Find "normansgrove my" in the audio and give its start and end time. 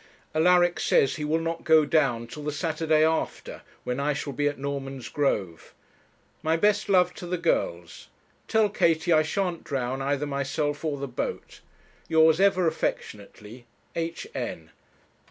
4.57-6.57